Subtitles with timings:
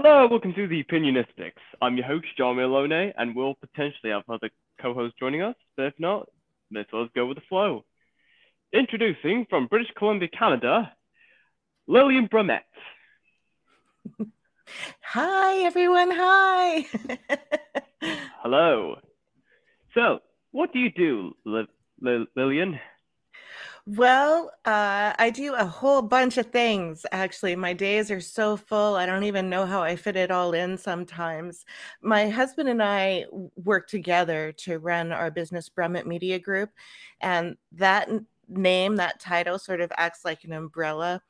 [0.00, 1.58] Hello, welcome to the Opinionistics.
[1.82, 4.48] I'm your host, John Malone, and we'll potentially have other
[4.80, 6.28] co-hosts joining us, but if not,
[6.72, 7.84] let's let's go with the flow.
[8.72, 10.92] Introducing from British Columbia, Canada,
[11.88, 12.62] Lillian Brummet.
[15.00, 16.12] Hi, everyone.
[16.12, 16.86] Hi.
[18.44, 18.98] Hello.
[19.94, 20.20] So,
[20.52, 21.34] what do you do,
[22.36, 22.78] Lillian?
[23.90, 27.06] Well, uh, I do a whole bunch of things.
[27.10, 28.96] Actually, my days are so full.
[28.96, 31.64] I don't even know how I fit it all in sometimes.
[32.02, 33.24] My husband and I
[33.56, 36.70] work together to run our business, Brummet Media Group.
[37.22, 38.10] And that
[38.46, 41.22] name, that title sort of acts like an umbrella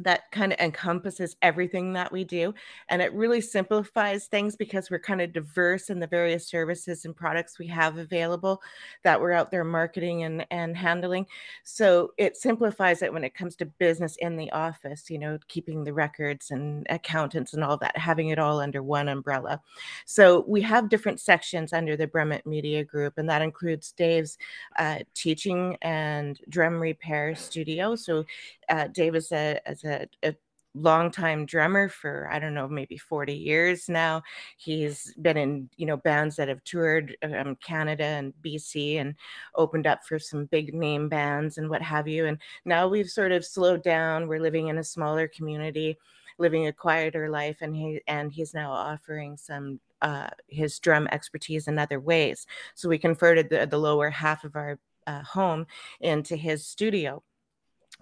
[0.00, 2.54] that kind of encompasses everything that we do
[2.88, 7.16] and it really simplifies things because we're kind of diverse in the various services and
[7.16, 8.62] products we have available
[9.02, 11.26] that we're out there marketing and, and handling.
[11.64, 15.84] So it simplifies it when it comes to business in the office you know keeping
[15.84, 19.60] the records and accountants and all that having it all under one umbrella.
[20.04, 24.38] So we have different sections under the brummet media group and that includes dave's
[24.78, 27.96] uh, teaching and drum repair studio.
[27.96, 28.24] So
[28.68, 30.34] uh, dave is a, as a a, a
[30.74, 34.22] longtime drummer for I don't know maybe 40 years now.
[34.56, 39.14] He's been in you know bands that have toured um, Canada and BC and
[39.54, 42.26] opened up for some big name bands and what have you.
[42.26, 44.28] And now we've sort of slowed down.
[44.28, 45.98] We're living in a smaller community,
[46.38, 51.66] living a quieter life, and he and he's now offering some uh, his drum expertise
[51.68, 52.46] in other ways.
[52.74, 55.66] So we converted the, the lower half of our uh, home
[56.00, 57.22] into his studio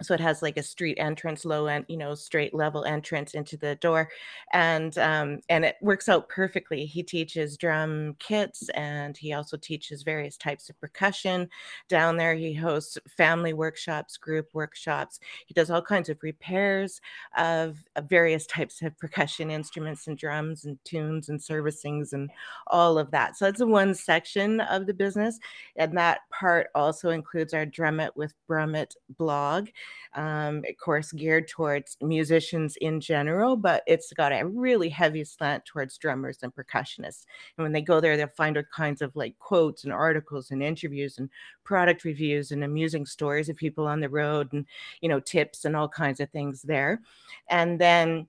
[0.01, 3.57] so it has like a street entrance low end you know straight level entrance into
[3.57, 4.09] the door
[4.53, 6.85] and um, and it works out perfectly.
[6.85, 11.49] He teaches drum kits and he also teaches various types of percussion
[11.89, 12.35] down there.
[12.35, 15.19] He hosts family workshops group workshops.
[15.45, 17.01] He does all kinds of repairs
[17.37, 22.29] of, various types of percussion instruments and drums and tunes and servicings and
[22.67, 23.35] all of that.
[23.35, 25.39] So a one section of the business
[25.75, 29.67] and that part also includes our drum it with brummet blog
[30.13, 35.65] um, of course, geared towards musicians in general, but it's got a really heavy slant
[35.65, 37.25] towards drummers and percussionists.
[37.57, 40.63] And when they go there, they'll find all kinds of like quotes and articles and
[40.63, 41.29] interviews and
[41.63, 44.65] product reviews and amusing stories of people on the road and,
[45.01, 47.01] you know, tips and all kinds of things there.
[47.49, 48.27] And then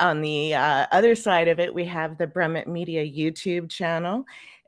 [0.00, 4.24] on the uh, other side of it, we have the Brummet Media YouTube channel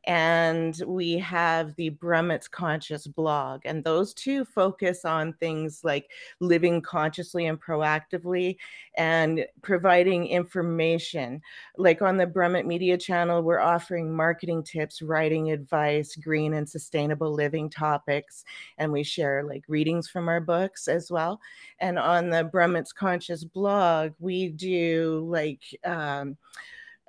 [0.07, 3.63] and we have the Brummet's Conscious blog.
[3.65, 8.57] And those two focus on things like living consciously and proactively
[8.97, 11.43] and providing information.
[11.77, 17.33] Like on the Brummet Media channel, we're offering marketing tips, writing advice, green and sustainable
[17.33, 18.45] living topics,
[18.79, 21.41] and we share like readings from our books as well.
[21.81, 26.37] And on the Brummet's Conscious blog, we do like, um,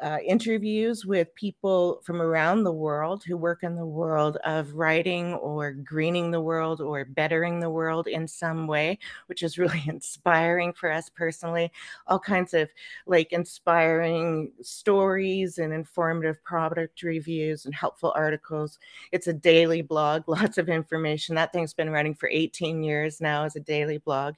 [0.01, 5.33] uh, interviews with people from around the world who work in the world of writing
[5.35, 10.71] or greening the world or bettering the world in some way, which is really inspiring
[10.71, 11.71] for us personally.
[12.05, 12.69] All kinds of
[13.07, 18.77] like inspiring stories and informative product reviews and helpful articles.
[19.11, 21.35] It's a daily blog, lots of information.
[21.35, 24.35] That thing's been running for 18 years now as a daily blog.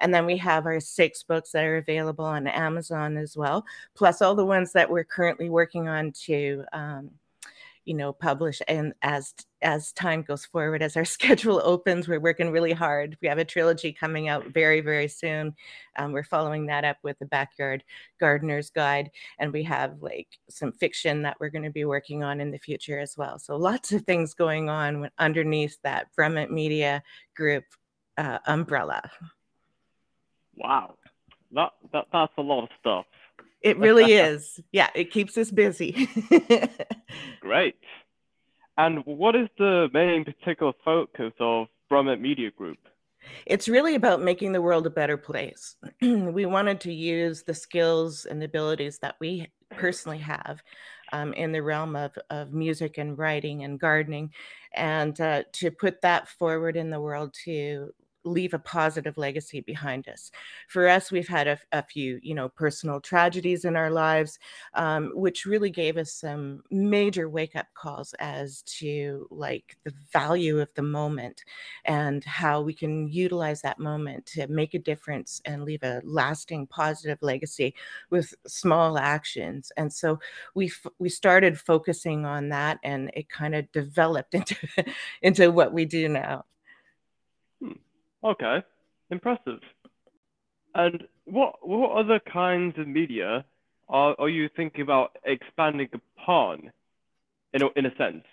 [0.00, 3.64] And then we have our six books that are available on Amazon as well,
[3.94, 6.64] plus all the ones that we're currently working on to.
[6.72, 7.10] Um,
[7.86, 12.50] you know publish and as as time goes forward as our schedule opens we're working
[12.50, 13.16] really hard.
[13.22, 15.54] We have a trilogy coming out very very soon.
[15.96, 17.82] Um, we're following that up with the backyard
[18.20, 22.40] gardener's guide and we have like some fiction that we're going to be working on
[22.40, 23.38] in the future as well.
[23.38, 27.02] So lots of things going on underneath that Brummet media
[27.34, 27.64] group
[28.18, 29.08] uh, umbrella
[30.56, 30.94] Wow,
[31.52, 33.06] that, that that's a lot of stuff.
[33.62, 34.60] It really is.
[34.72, 36.08] Yeah, it keeps us busy.
[37.40, 37.76] Great.
[38.78, 42.78] And what is the main particular focus of Brummet Media Group?
[43.46, 45.76] It's really about making the world a better place.
[46.00, 50.62] we wanted to use the skills and abilities that we personally have
[51.12, 54.30] um, in the realm of, of music and writing and gardening,
[54.74, 57.92] and uh, to put that forward in the world to
[58.26, 60.30] leave a positive legacy behind us.
[60.68, 64.38] For us, we've had a, a few, you know, personal tragedies in our lives,
[64.74, 70.60] um, which really gave us some major wake up calls as to like the value
[70.60, 71.44] of the moment
[71.84, 76.66] and how we can utilize that moment to make a difference and leave a lasting
[76.66, 77.74] positive legacy
[78.10, 79.72] with small actions.
[79.76, 80.18] And so
[80.54, 84.56] we we started focusing on that, and it kind of developed into
[85.22, 86.44] into what we do now.
[88.26, 88.62] Okay,
[89.10, 89.60] impressive.
[90.74, 93.44] And what what other kinds of media
[93.88, 96.72] are, are you thinking about expanding upon
[97.54, 98.24] in a, in a sense?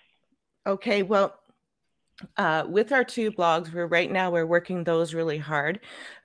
[0.66, 1.38] Okay, well,
[2.36, 5.78] uh, with our two blogs, we're right now we're working those really hard.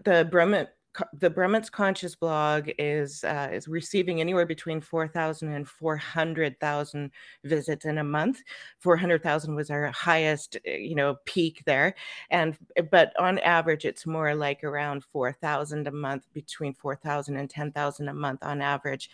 [0.04, 0.75] The Brummet
[1.13, 7.12] the Brummets Conscious blog is uh, is receiving anywhere between 4,000 and 400,000
[7.44, 8.41] visits in a month.
[8.80, 11.95] 400,000 was our highest, eh, you know, peak there,
[12.31, 17.50] and eh, but on average, it's more like around 4,000 a month, between 4,000 and
[17.50, 19.12] 10,000 a month on average.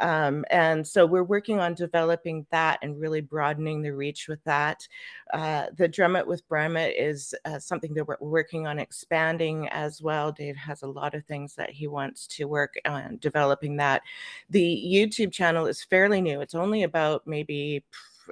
[0.00, 4.86] Um, and so we're working on developing that and really broadening the reach with that.
[5.32, 10.02] Uh, the Drum It with Brummet is uh, something that we're working on expanding as
[10.02, 10.30] well.
[10.30, 14.02] Dave has a lot of things that he wants to work on developing that.
[14.50, 16.40] The YouTube channel is fairly new.
[16.40, 17.84] It's only about maybe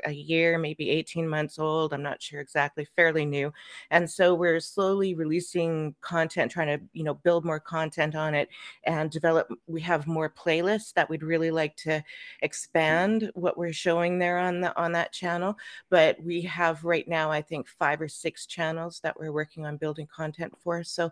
[0.05, 1.93] a year, maybe 18 months old.
[1.93, 3.52] I'm not sure exactly, fairly new.
[3.90, 8.49] And so we're slowly releasing content, trying to, you know, build more content on it
[8.85, 9.52] and develop.
[9.67, 12.02] We have more playlists that we'd really like to
[12.40, 15.56] expand what we're showing there on the on that channel.
[15.90, 19.76] But we have right now, I think, five or six channels that we're working on
[19.76, 20.82] building content for.
[20.85, 21.11] So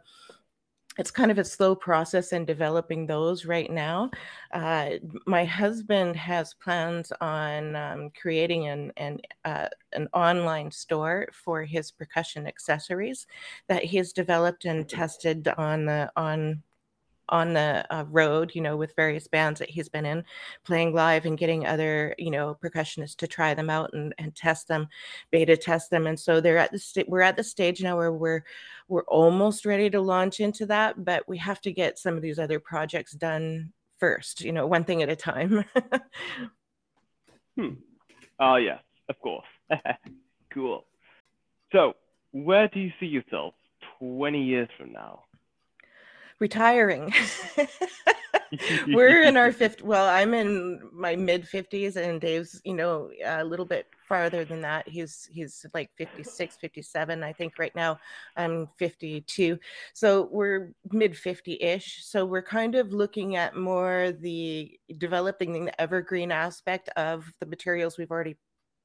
[0.98, 4.10] it's kind of a slow process in developing those right now.
[4.52, 4.90] Uh,
[5.26, 11.90] my husband has plans on um, creating an an, uh, an online store for his
[11.90, 13.26] percussion accessories
[13.68, 16.62] that he's developed and tested on the on
[17.30, 20.24] on the uh, road, you know, with various bands that he's been in,
[20.64, 24.68] playing live and getting other, you know, percussionists to try them out and, and test
[24.68, 24.88] them,
[25.30, 26.06] beta test them.
[26.06, 28.44] And so they're at the st- we're at the stage now where we're
[28.88, 32.38] we're almost ready to launch into that, but we have to get some of these
[32.38, 35.64] other projects done first, you know, one thing at a time.
[37.56, 37.74] hmm.
[38.40, 39.46] Oh, yes, of course.
[40.52, 40.86] cool.
[41.72, 41.92] So,
[42.32, 43.54] where do you see yourself
[44.00, 45.24] 20 years from now?
[46.40, 47.12] Retiring.
[48.88, 49.82] We're in our fifth.
[49.82, 54.60] Well, I'm in my mid 50s, and Dave's, you know, a little bit farther than
[54.62, 54.88] that.
[54.88, 57.98] He's he's like 56, 57, I think right now.
[58.36, 59.58] I'm 52.
[59.94, 62.04] So we're mid 50-ish.
[62.04, 67.98] So we're kind of looking at more the developing the evergreen aspect of the materials
[67.98, 68.36] we've already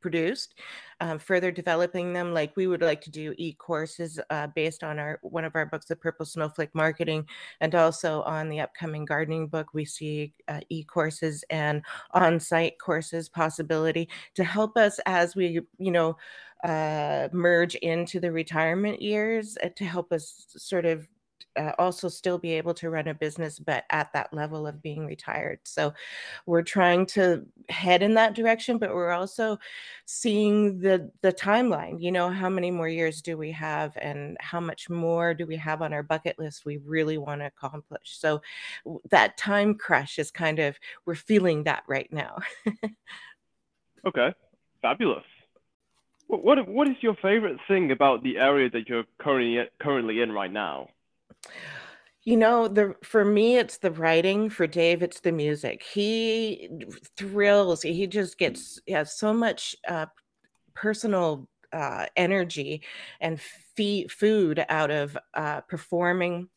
[0.05, 0.53] produced,
[1.01, 2.31] um, further developing them.
[2.31, 5.87] Like we would like to do e-courses uh, based on our one of our books,
[5.87, 7.25] The Purple Snowflake Marketing,
[7.59, 11.81] and also on the upcoming gardening book, we see uh, e-courses and
[12.11, 16.15] on-site courses possibility to help us as we, you know,
[16.63, 21.07] uh, merge into the retirement years uh, to help us sort of
[21.57, 25.05] uh, also still be able to run a business, but at that level of being
[25.05, 25.59] retired.
[25.63, 25.93] So
[26.45, 29.57] we're trying to head in that direction, but we're also
[30.05, 32.01] seeing the the timeline.
[32.01, 35.57] You know, how many more years do we have, and how much more do we
[35.57, 38.17] have on our bucket list we really want to accomplish?
[38.17, 38.41] So
[39.09, 42.37] that time crush is kind of we're feeling that right now.
[44.07, 44.33] okay,
[44.81, 45.23] fabulous.
[46.27, 50.51] What what is your favorite thing about the area that you're currently currently in right
[50.51, 50.87] now?
[52.23, 54.49] You know, the for me, it's the writing.
[54.49, 55.83] For Dave, it's the music.
[55.83, 56.69] He
[57.15, 57.83] thrills.
[57.83, 60.07] He just gets has so much uh,
[60.73, 62.83] personal uh, energy
[63.21, 63.39] and
[63.75, 66.49] fee- food out of uh, performing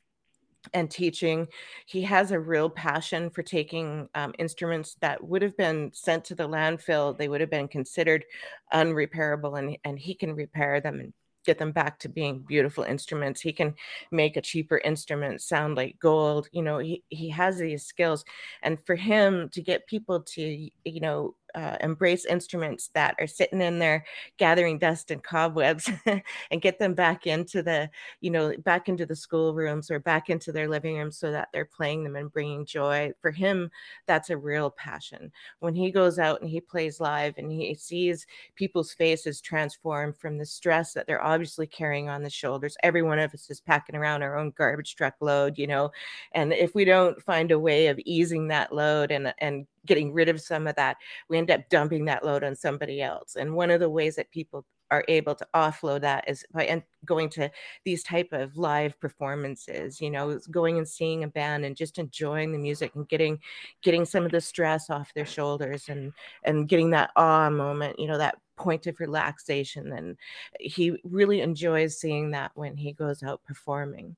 [0.72, 1.48] and teaching.
[1.86, 6.34] He has a real passion for taking um, instruments that would have been sent to
[6.34, 7.16] the landfill.
[7.16, 8.24] They would have been considered
[8.72, 11.12] unrepairable, and and he can repair them and
[11.48, 13.40] get them back to being beautiful instruments.
[13.40, 13.74] He can
[14.10, 16.46] make a cheaper instrument sound like gold.
[16.52, 18.22] You know, he, he has these skills.
[18.62, 20.42] And for him to get people to,
[20.84, 24.04] you know, uh, embrace instruments that are sitting in there
[24.38, 25.90] gathering dust and cobwebs
[26.50, 27.88] and get them back into the
[28.20, 31.64] you know back into the schoolrooms or back into their living rooms so that they're
[31.64, 33.12] playing them and bringing joy.
[33.20, 33.70] For him
[34.06, 35.30] that's a real passion.
[35.60, 40.38] When he goes out and he plays live and he sees people's faces transform from
[40.38, 43.96] the stress that they're obviously carrying on the shoulders every one of us is packing
[43.96, 45.90] around our own garbage truck load you know?
[46.32, 50.28] And if we don't find a way of easing that load and and getting rid
[50.28, 50.96] of some of that,
[51.28, 53.34] we end up dumping that load on somebody else.
[53.36, 57.28] And one of the ways that people are able to offload that is by going
[57.28, 57.50] to
[57.84, 62.52] these type of live performances you know going and seeing a band and just enjoying
[62.52, 63.38] the music and getting
[63.82, 66.10] getting some of the stress off their shoulders and
[66.44, 69.92] and getting that awe moment you know that point of relaxation.
[69.92, 70.18] And
[70.60, 74.16] he really enjoys seeing that when he goes out performing.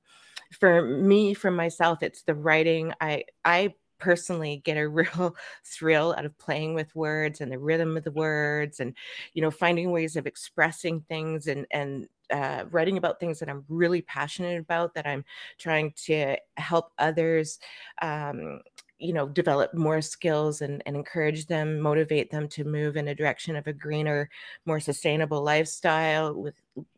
[0.59, 2.93] For me for myself it's the writing.
[2.99, 7.95] I i personally get a real thrill out of playing with words and the rhythm
[7.95, 8.95] of the words and
[9.33, 13.65] you know finding ways of expressing things and and uh, writing about things that I'm
[13.67, 15.25] really passionate about that I'm
[15.57, 17.59] trying to help others
[18.01, 18.61] um,
[19.01, 23.15] you know develop more skills and, and encourage them motivate them to move in a
[23.15, 24.29] direction of a greener
[24.65, 26.53] more sustainable lifestyle with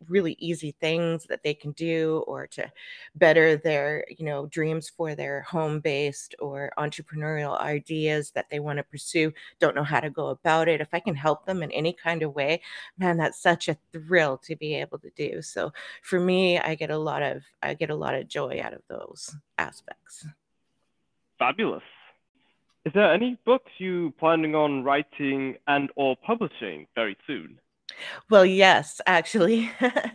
[0.08, 2.70] really easy things that they can do or to
[3.16, 8.78] better their you know dreams for their home based or entrepreneurial ideas that they want
[8.78, 10.82] to pursue don't know how to go about it.
[10.82, 12.62] If i can help them in any kind of way
[12.98, 15.42] man that's such a thrill to be able to do.
[15.42, 18.74] So for me i get a lot of i get a lot of joy out
[18.74, 20.26] of those aspects
[21.44, 21.84] fabulous
[22.86, 27.60] is there any books you planning on writing and or publishing very soon
[28.30, 29.70] well, yes, actually.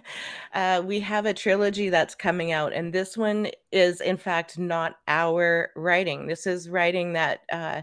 [0.55, 4.97] uh, we have a trilogy that's coming out, and this one is, in fact, not
[5.07, 6.27] our writing.
[6.27, 7.83] This is writing that uh,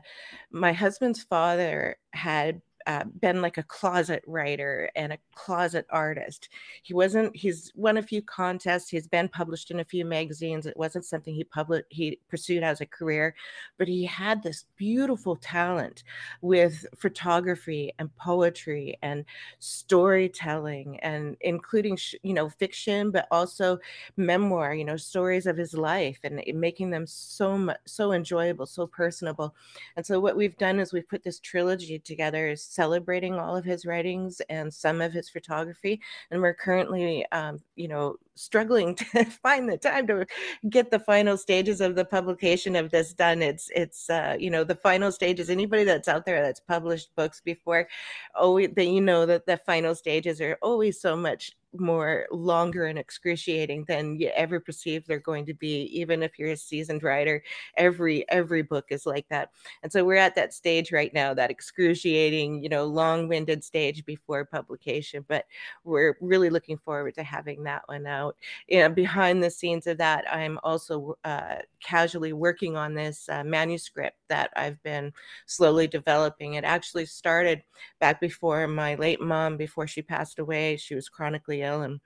[0.52, 6.50] my husband's father had uh, been like a closet writer and a closet artist.
[6.84, 7.36] He wasn't.
[7.36, 8.90] He's won a few contests.
[8.90, 10.66] He's been published in a few magazines.
[10.66, 13.36] It wasn't something he public He pursued as a career,
[13.78, 16.04] but he had this beautiful talent
[16.42, 19.26] with photography and poetry and
[19.60, 23.80] storytelling, and including you know fiction, but also
[24.18, 24.76] memoir.
[24.76, 29.56] You know stories of his life and making them so much so enjoyable, so personable.
[29.96, 33.86] And so what we've done is we've put this trilogy together celebrating all of his
[33.86, 36.02] writings and some of his photography.
[36.32, 40.26] And we're currently, um, you know, struggling to find the time to
[40.70, 43.42] get the final stages of the publication of this done.
[43.42, 45.50] It's, it's, uh, you know, the final stages.
[45.50, 47.88] Anybody that's out there that's published books before,
[48.36, 52.98] oh, that you know that the final stages are always so much more longer and
[52.98, 57.44] excruciating than you ever perceive they're going to be even if you're a seasoned writer
[57.78, 59.52] every every book is like that
[59.84, 64.46] and so we're at that stage right now that excruciating you know long-winded stage before
[64.46, 65.46] publication but
[65.84, 68.36] we're really looking forward to having that one out
[68.70, 74.18] and behind the scenes of that i'm also uh, casually working on this uh, manuscript
[74.30, 75.12] that i've been
[75.46, 76.56] slowly developing.
[76.56, 77.64] It actually started
[78.00, 80.78] back before my late mom before she passed away.
[80.78, 82.00] She was chronically ill and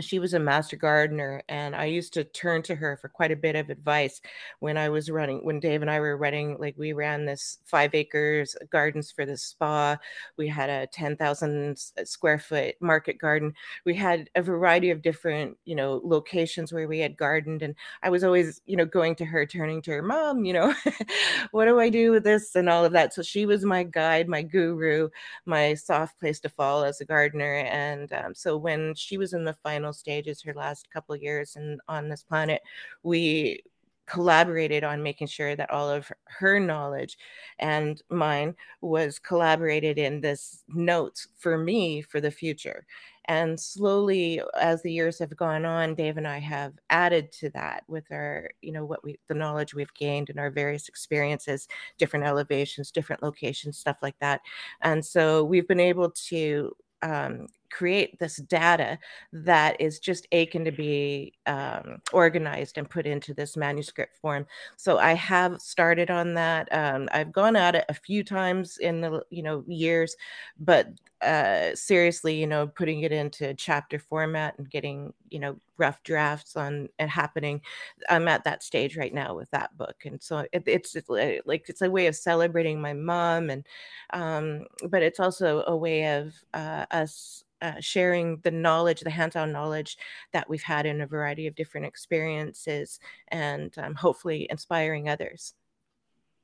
[0.00, 3.36] she was a master gardener and i used to turn to her for quite a
[3.36, 4.20] bit of advice
[4.60, 7.94] when i was running when dave and i were running like we ran this five
[7.94, 9.96] acres gardens for the spa.
[10.36, 13.54] We had a 10000 square foot market garden.
[13.84, 18.10] We had a variety of different you know locations where we had gardened and i
[18.10, 20.74] was always you know going to her turning to her mom you know
[21.52, 22.54] what do i do with this?
[22.56, 23.14] and all of that.
[23.14, 25.08] So she was my guide my guru
[25.46, 29.44] my soft place to fall as a gardener and um, so when she was in
[29.44, 32.62] the final final stages her last couple years and on this planet
[33.02, 33.62] we
[34.06, 37.16] collaborated on making sure that all of her knowledge
[37.58, 42.84] and mine was collaborated in this notes for me for the future.
[43.26, 47.82] And slowly as the years have gone on dave and i have added to that
[47.88, 52.26] with our you know what we the knowledge we've gained in our various experiences different
[52.26, 54.42] elevations different locations stuff like that.
[54.82, 58.98] And so we've been able to um, create this data
[59.32, 64.46] that is just aching to be um, organized and put into this manuscript form.
[64.76, 66.68] So I have started on that.
[66.72, 70.16] Um, I've gone at it a few times in the you know years,
[70.60, 70.88] but
[71.20, 76.56] uh, seriously, you know, putting it into chapter format and getting you know rough drafts
[76.56, 77.60] on it happening.
[78.08, 81.64] I'm at that stage right now with that book, and so it, it's, it's like
[81.68, 83.66] it's a way of celebrating my mom, and
[84.12, 89.50] um, but it's also a way of uh, us uh, sharing the knowledge, the hands-on
[89.50, 89.96] knowledge
[90.32, 95.54] that we've had in a variety of different experiences, and um, hopefully inspiring others.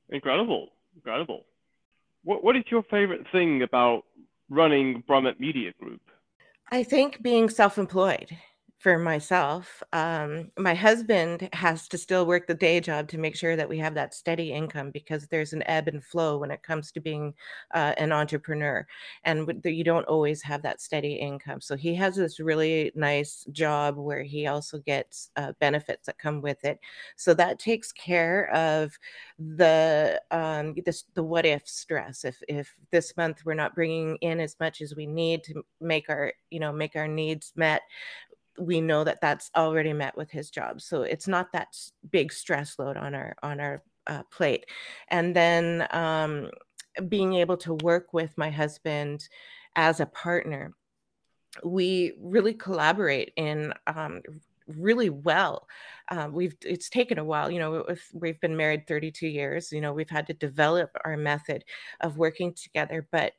[0.09, 1.45] Incredible, incredible.
[2.23, 4.03] What What is your favorite thing about
[4.49, 6.01] running Brummet Media Group?
[6.71, 8.35] I think being self-employed
[8.81, 9.83] for myself.
[9.93, 13.77] Um, my husband has to still work the day job to make sure that we
[13.77, 17.35] have that steady income because there's an ebb and flow when it comes to being
[17.75, 18.87] uh, an entrepreneur,
[19.23, 21.61] and you don't always have that steady income.
[21.61, 26.41] So he has this really nice job where he also gets uh, benefits that come
[26.41, 26.79] with it.
[27.17, 28.97] So that takes care of
[29.37, 32.25] the um, this the what if stress.
[32.25, 36.09] If if this month we're not bringing in as much as we need to make
[36.09, 37.83] our you know make our needs met
[38.59, 41.67] we know that that's already met with his job so it's not that
[42.11, 44.65] big stress load on our on our uh, plate.
[45.09, 46.49] And then um,
[47.07, 49.27] being able to work with my husband
[49.75, 50.73] as a partner
[51.65, 54.21] we really collaborate in um,
[54.67, 55.67] really well.
[56.07, 59.93] Uh, we've it's taken a while you know we've been married 32 years you know
[59.93, 61.63] we've had to develop our method
[62.01, 63.33] of working together but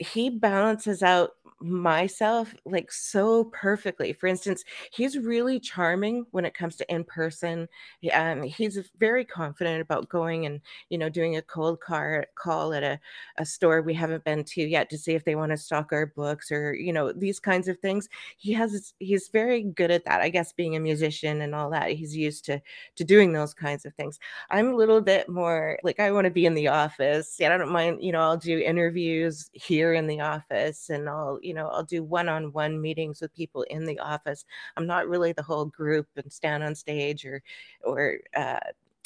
[0.00, 4.14] he balances out myself like so perfectly.
[4.14, 7.68] For instance, he's really charming when it comes to in person.
[8.14, 12.82] Um, he's very confident about going and you know doing a cold car call at
[12.82, 12.98] a,
[13.38, 16.06] a store we haven't been to yet to see if they want to stock our
[16.06, 18.08] books or you know these kinds of things.
[18.38, 20.22] He has he's very good at that.
[20.22, 22.60] I guess being a musician and all that, he's used to
[22.96, 24.18] to doing those kinds of things.
[24.50, 27.36] I'm a little bit more like I want to be in the office.
[27.38, 28.02] Yeah, I don't mind.
[28.02, 32.02] You know, I'll do interviews here in the office and I'll you know, I'll do
[32.02, 34.44] one-on-one meetings with people in the office.
[34.76, 37.42] I'm not really the whole group and stand on stage or
[37.84, 38.60] or uh,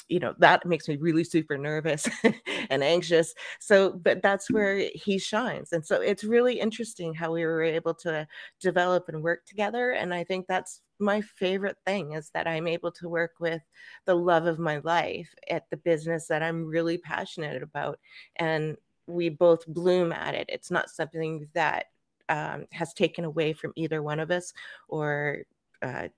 [0.08, 2.08] you know that makes me really super nervous
[2.70, 7.44] and anxious so but that's where he shines and so it's really interesting how we
[7.44, 8.26] were able to
[8.60, 12.92] develop and work together and i think that's my favorite thing is that i'm able
[12.92, 13.62] to work with
[14.04, 17.98] the love of my life at the business that i'm really passionate about
[18.36, 21.86] and we both bloom at it it's not something that
[22.28, 24.52] um, has taken away from either one of us
[24.88, 25.42] or
[25.82, 26.08] uh,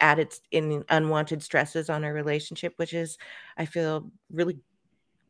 [0.00, 3.18] added in unwanted stresses on our relationship, which is,
[3.56, 4.58] I feel really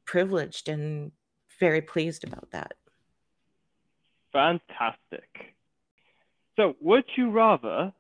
[0.04, 1.12] privileged and
[1.58, 2.72] very pleased about that.
[4.32, 5.56] Fantastic.
[6.56, 7.92] So, would you rather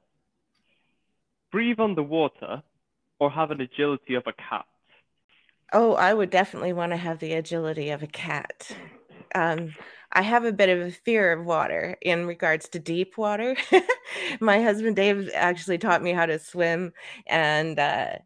[1.50, 2.62] breathe underwater
[3.18, 4.66] or have an agility of a cat?
[5.72, 8.76] Oh, I would definitely want to have the agility of a cat.
[9.34, 9.74] Um,
[10.12, 13.56] I have a bit of a fear of water in regards to deep water.
[14.40, 16.92] My husband Dave actually taught me how to swim
[17.26, 18.18] and uh,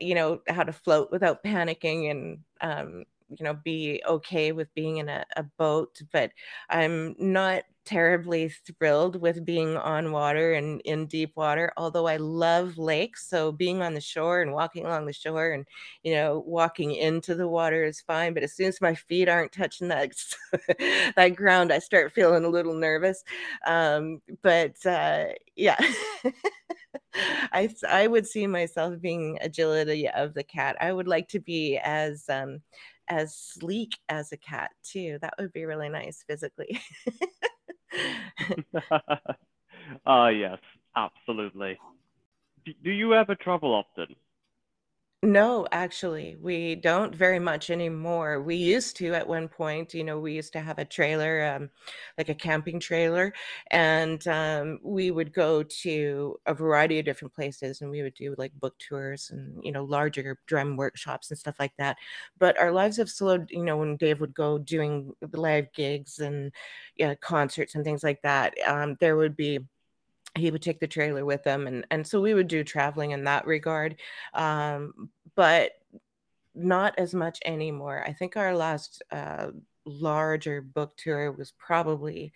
[0.00, 3.04] you know how to float without panicking and um,
[3.38, 6.32] you know be okay with being in a, a boat but
[6.68, 12.78] i'm not terribly thrilled with being on water and in deep water although i love
[12.78, 15.66] lakes so being on the shore and walking along the shore and
[16.04, 19.52] you know walking into the water is fine but as soon as my feet aren't
[19.52, 20.12] touching that
[21.16, 23.24] that ground i start feeling a little nervous
[23.66, 25.24] um, but uh,
[25.56, 25.78] yeah
[27.14, 30.76] I I would see myself being agility of the cat.
[30.80, 32.60] I would like to be as um,
[33.08, 35.18] as sleek as a cat too.
[35.20, 36.80] That would be really nice physically.
[40.06, 40.58] Ah, yes,
[40.96, 41.78] absolutely.
[42.66, 44.16] Do, do you ever travel often?
[45.24, 48.42] No, actually, we don't very much anymore.
[48.42, 51.70] We used to at one point, you know, we used to have a trailer, um,
[52.18, 53.32] like a camping trailer,
[53.70, 58.34] and um, we would go to a variety of different places and we would do
[58.36, 61.98] like book tours and, you know, larger drum workshops and stuff like that.
[62.36, 66.50] But our lives have slowed, you know, when Dave would go doing live gigs and
[66.96, 69.60] yeah, concerts and things like that, um, there would be
[70.36, 73.24] he would take the trailer with him and and so we would do traveling in
[73.24, 73.96] that regard
[74.34, 75.72] um, but
[76.54, 78.04] not as much anymore.
[78.06, 79.48] I think our last uh,
[79.84, 82.32] larger book tour was probably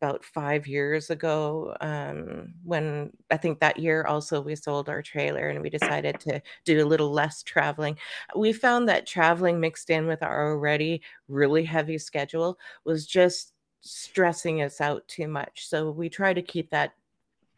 [0.00, 5.48] about five years ago um, when i think that year also we sold our trailer
[5.48, 7.96] and we decided to do a little less traveling.
[8.36, 14.62] We found that traveling mixed in with our already really heavy schedule was just stressing
[14.62, 16.92] us out too much so we try to keep that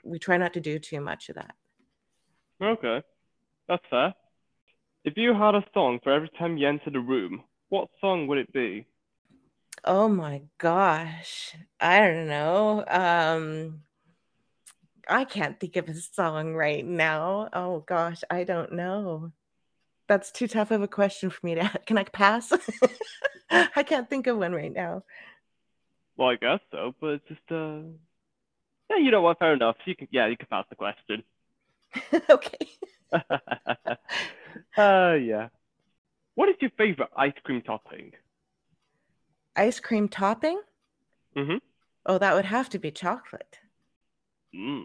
[0.05, 1.55] we try not to do too much of that.
[2.63, 3.03] Okay,
[3.69, 4.15] that's fair.
[5.05, 8.39] If you had a song for every time you entered a room, what song would
[8.39, 8.87] it be?
[9.85, 12.85] Oh my gosh, I don't know.
[12.87, 13.83] Um,
[15.09, 17.49] I can't think of a song right now.
[17.53, 19.33] Oh gosh, I don't know.
[20.07, 21.71] That's too tough of a question for me to.
[21.87, 22.53] Can I pass?
[23.51, 25.05] I can't think of one right now.
[26.17, 27.81] Well, I guess so, but it's just uh,
[28.91, 29.39] yeah, you know what?
[29.39, 29.77] Fair enough.
[29.85, 31.23] You can, yeah, you can pass the question.
[32.31, 32.69] okay.
[34.77, 35.49] uh, yeah.
[36.35, 38.13] What is your favorite ice cream topping?
[39.57, 40.61] Ice cream topping?
[41.37, 41.57] Mm-hmm.
[42.07, 43.59] Oh, that would have to be chocolate.
[44.55, 44.85] Mm,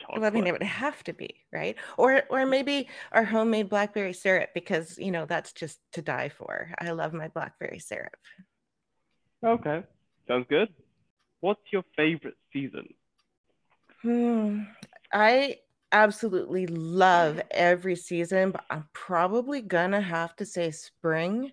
[0.00, 0.20] chocolate.
[0.20, 1.76] Well, I mean, it would have to be, right?
[1.96, 6.70] Or, or maybe our homemade blackberry syrup because you know that's just to die for.
[6.80, 8.16] I love my blackberry syrup.
[9.44, 9.82] Okay,
[10.26, 10.68] sounds good.
[11.40, 12.88] What's your favorite season?
[14.04, 14.64] Hmm.
[15.12, 15.58] I
[15.92, 21.52] absolutely love every season, but I'm probably gonna have to say spring.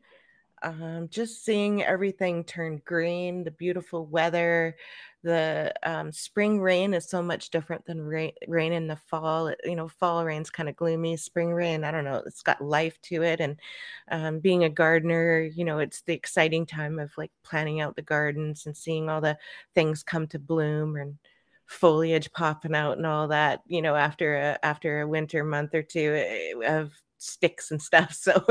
[0.64, 4.78] Um, just seeing everything turn green, the beautiful weather,
[5.24, 9.48] the um, spring rain is so much different than rain, rain in the fall.
[9.48, 11.18] It, you know, fall rain's kind of gloomy.
[11.18, 13.42] Spring rain, I don't know, it's got life to it.
[13.42, 13.60] And
[14.12, 18.02] um, being a gardener, you know, it's the exciting time of like planning out the
[18.04, 19.38] gardens and seeing all the
[19.76, 21.18] things come to bloom and
[21.71, 25.81] foliage popping out and all that you know after a after a winter month or
[25.81, 28.13] two eh, of sticks and stuff.
[28.21, 28.43] So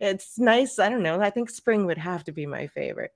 [0.00, 3.12] it's nice i don't know i think spring would have to be my favorite.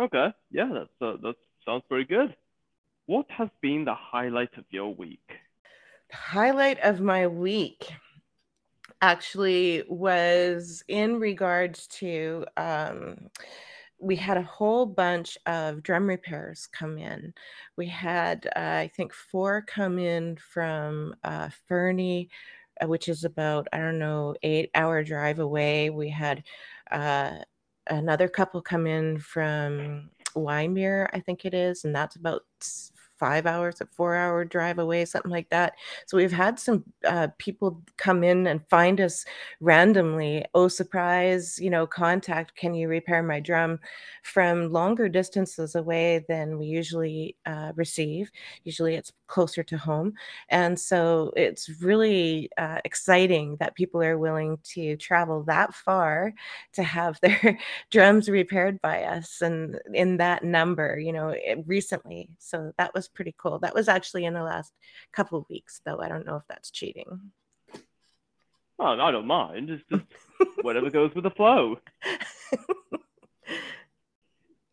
[0.00, 1.34] Okay yeah that's uh, that
[1.64, 2.34] sounds pretty good.
[3.06, 5.28] What has been the highlight of your week?
[6.10, 7.86] The highlight of my week
[9.02, 13.28] actually was in regards to um,
[14.04, 17.32] we had a whole bunch of drum repairs come in.
[17.76, 22.28] We had, uh, I think, four come in from uh, Fernie,
[22.82, 25.88] uh, which is about, I don't know, eight hour drive away.
[25.88, 26.44] We had
[26.90, 27.38] uh,
[27.86, 32.42] another couple come in from Wymer, I think it is, and that's about
[33.24, 35.72] five hours, a four hour drive away, something like that.
[36.06, 39.24] So we've had some uh, people come in and find us
[39.60, 40.44] randomly.
[40.52, 43.78] Oh, surprise, you know, contact, can you repair my drum
[44.22, 48.30] from longer distances away than we usually uh, receive?
[48.64, 50.14] Usually it's closer to home.
[50.48, 56.32] And so it's really uh, exciting that people are willing to travel that far
[56.74, 57.58] to have their
[57.90, 61.34] drums repaired by us and in that number, you know,
[61.66, 62.28] recently.
[62.38, 63.58] So that was pretty cool.
[63.58, 64.72] That was actually in the last
[65.12, 66.00] couple of weeks, though.
[66.00, 67.32] I don't know if that's cheating.
[68.78, 69.70] Oh, I don't mind.
[69.70, 70.04] It's just
[70.62, 71.80] whatever goes with the flow.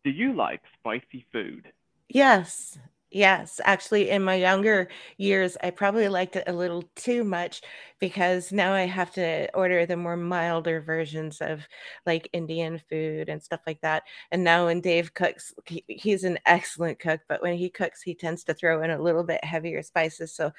[0.04, 1.72] Do you like spicy food?
[2.08, 2.78] Yes,
[3.14, 7.60] Yes, actually, in my younger years, I probably liked it a little too much
[8.00, 11.68] because now I have to order the more milder versions of
[12.06, 14.04] like Indian food and stuff like that.
[14.30, 18.14] And now when Dave cooks, he, he's an excellent cook, but when he cooks, he
[18.14, 20.32] tends to throw in a little bit heavier spices.
[20.34, 20.50] So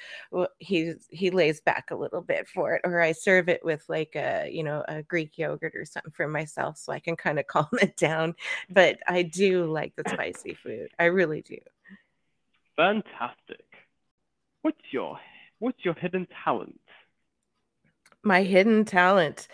[0.60, 4.16] he he lays back a little bit for it, or I serve it with like
[4.16, 7.48] a you know a Greek yogurt or something for myself, so I can kind of
[7.50, 8.36] calm it down.
[8.70, 10.90] But I do like the spicy food.
[11.00, 11.58] I really do.
[12.76, 13.66] Fantastic.
[14.62, 15.20] What's your
[15.60, 16.80] what's your hidden talent?
[18.24, 19.48] My hidden talent.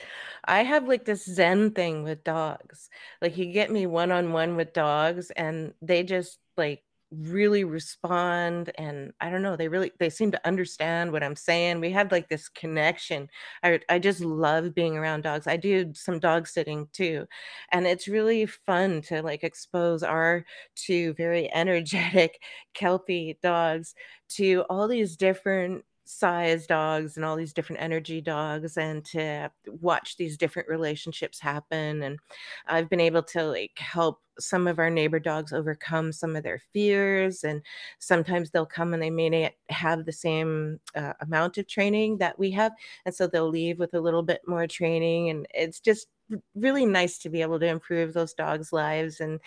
[0.46, 2.90] I have like this zen thing with dogs.
[3.22, 8.72] Like you get me one on one with dogs and they just like really respond
[8.78, 12.12] and i don't know they really they seem to understand what i'm saying we have
[12.12, 13.28] like this connection
[13.64, 17.26] i i just love being around dogs i do some dog sitting too
[17.72, 20.46] and it's really fun to like expose our
[20.76, 22.42] two very energetic
[22.76, 23.96] kelpie dogs
[24.28, 29.48] to all these different size dogs and all these different energy dogs and to
[29.80, 32.18] watch these different relationships happen and
[32.66, 36.60] i've been able to like help some of our neighbor dogs overcome some of their
[36.74, 37.62] fears and
[38.00, 42.40] sometimes they'll come and they may not have the same uh, amount of training that
[42.40, 42.72] we have
[43.06, 46.08] and so they'll leave with a little bit more training and it's just
[46.56, 49.40] really nice to be able to improve those dogs lives and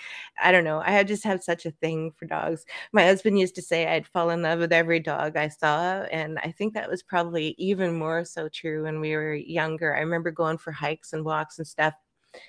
[0.42, 2.64] i don't know i just have such a thing for dogs.
[2.92, 6.38] My husband used to say i'd fall in love with every dog i saw and
[6.40, 9.94] i think that was probably even more so true when we were younger.
[9.96, 11.94] I remember going for hikes and walks and stuff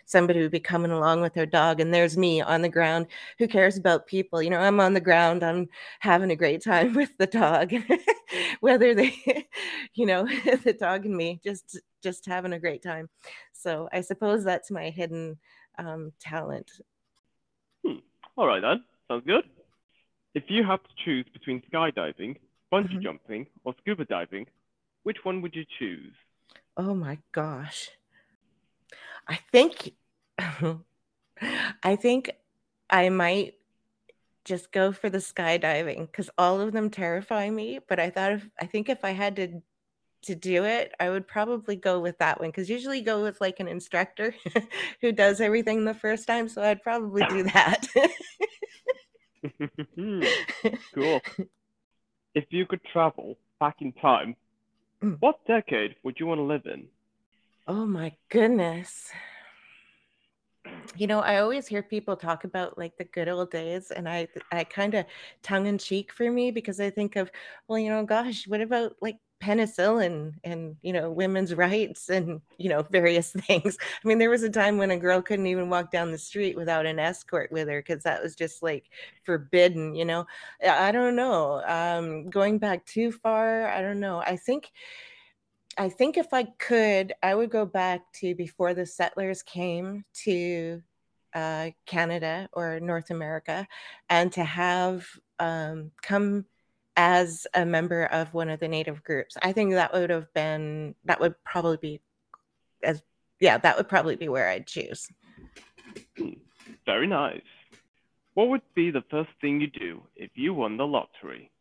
[0.05, 3.07] somebody would be coming along with their dog and there's me on the ground.
[3.39, 4.41] Who cares about people?
[4.41, 5.67] You know i'm on the ground i'm
[5.99, 7.73] having a great time with the dog
[8.59, 9.13] whether they
[9.93, 10.25] you know
[10.63, 13.09] the dog and me just just having a great time.
[13.53, 15.37] So i suppose that's my hidden
[15.77, 16.69] um, talent.
[17.85, 17.97] Hmm.
[18.37, 18.83] all right then.
[19.07, 19.43] Sounds good.
[20.33, 22.37] If you had to choose between skydiving
[22.71, 23.01] bungee mm-hmm.
[23.01, 24.47] jumping or scuba diving
[25.03, 26.13] which one would you choose?
[26.77, 27.89] Oh my gosh
[29.27, 29.93] I think
[31.83, 32.31] I think
[32.89, 33.55] I might
[34.45, 37.79] just go for the skydiving because all of them terrify me.
[37.87, 39.61] But I thought if I think if I had to
[40.23, 43.59] to do it, I would probably go with that one because usually go with like
[43.59, 44.33] an instructor
[45.01, 46.47] who does everything the first time.
[46.47, 47.87] So I'd probably do that.
[50.93, 51.21] cool.
[52.35, 54.35] If you could travel back in time,
[55.03, 55.17] mm.
[55.19, 56.87] what decade would you want to live in?
[57.67, 59.11] Oh my goodness.
[60.95, 64.27] You know, I always hear people talk about like the good old days, and I
[64.51, 65.05] I kind of
[65.41, 67.31] tongue in cheek for me because I think of,
[67.67, 72.69] well, you know, gosh, what about like penicillin and you know women's rights and you
[72.69, 73.77] know various things.
[73.81, 76.55] I mean there was a time when a girl couldn't even walk down the street
[76.55, 78.89] without an escort with her because that was just like
[79.23, 80.25] forbidden you know?
[80.65, 81.61] I don't know.
[81.67, 84.19] Um going back too far i don't know.
[84.19, 84.71] I think
[85.77, 90.81] I think if I could, I would go back to before the settlers came to
[91.33, 93.67] uh, Canada or North America,
[94.09, 95.07] and to have
[95.39, 96.45] um, come
[96.95, 99.35] as a member of one of the native groups.
[99.41, 102.01] I think that would have been that would probably be
[102.83, 103.01] as
[103.39, 105.07] yeah, that would probably be where I'd choose.
[106.17, 106.33] Hmm,
[106.85, 107.41] very nice.
[108.35, 111.51] What would be the first thing you do if you won the lottery?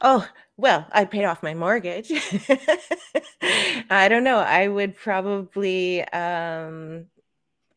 [0.00, 2.10] Oh, well, I paid off my mortgage.
[3.90, 4.38] I don't know.
[4.38, 7.06] I would probably um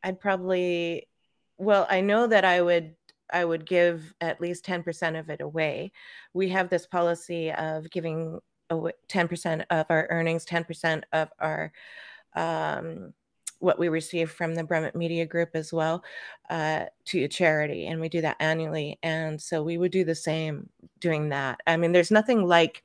[0.04, 1.08] I'd probably
[1.58, 2.96] well, I know that I would
[3.32, 5.92] I would give at least 10% of it away.
[6.34, 8.40] We have this policy of giving
[8.70, 11.72] away 10% of our earnings, 10% of our
[12.36, 13.14] um,
[13.60, 16.04] what we receive from the Brummet Media Group as well
[16.50, 19.00] uh, to a charity, and we do that annually.
[19.04, 20.70] And so we would do the same
[21.04, 21.60] doing that.
[21.68, 22.82] I mean, there's nothing like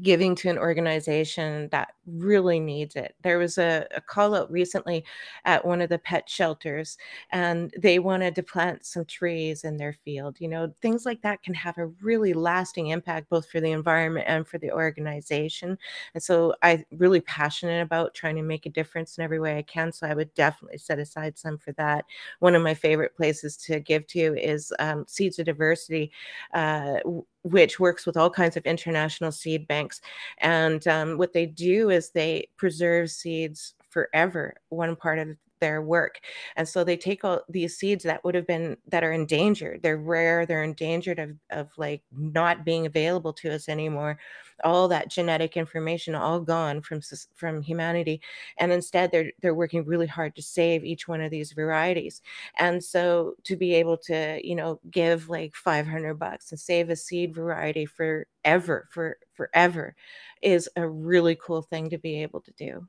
[0.00, 3.14] giving to an organization that really needs it.
[3.22, 5.04] There was a, a, call out recently
[5.44, 6.98] at one of the pet shelters,
[7.30, 10.36] and they wanted to plant some trees in their field.
[10.40, 14.26] You know, things like that can have a really lasting impact both for the environment
[14.28, 15.78] and for the organization.
[16.14, 19.62] And so I'm really passionate about trying to make a difference in every way I
[19.62, 19.92] can.
[19.92, 22.04] So I would definitely set aside some for that.
[22.40, 26.10] One of my favorite places to give to is um, Seeds of Diversity.
[26.52, 26.98] Uh,
[27.44, 30.00] which works with all kinds of international seed banks.
[30.38, 36.20] And um, what they do is they preserve seeds forever, one part of their work.
[36.56, 39.80] And so they take all these seeds that would have been that are endangered.
[39.80, 44.18] They're rare, they're endangered of, of like not being available to us anymore.
[44.64, 47.00] All that genetic information all gone from
[47.36, 48.20] from humanity.
[48.58, 52.22] And instead they're they're working really hard to save each one of these varieties.
[52.58, 56.96] And so to be able to, you know, give like 500 bucks and save a
[56.96, 59.94] seed variety forever, for forever
[60.42, 62.88] is a really cool thing to be able to do.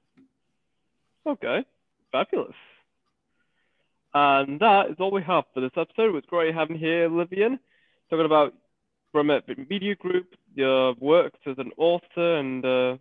[1.26, 1.64] Okay.
[2.14, 2.56] Fabulous.
[4.14, 6.10] And that is all we have for this episode.
[6.10, 7.60] It was great having here, Lillian,
[8.10, 8.54] talking about
[9.12, 12.98] Brummet Media Group, your works as an author, and uh,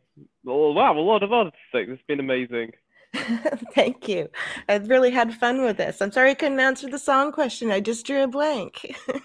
[0.46, 1.90] oh, wow, a lot of other things.
[1.90, 2.72] It's been amazing.
[3.75, 4.31] Thank you.
[4.68, 6.01] I really had fun with this.
[6.01, 7.70] I'm sorry I couldn't answer the song question.
[7.70, 8.96] I just drew a blank.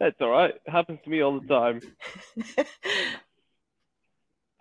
[0.00, 0.54] It's all right.
[0.54, 1.80] It happens to me all the time.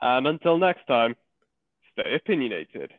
[0.02, 1.16] and until next time,
[1.94, 2.92] stay opinionated.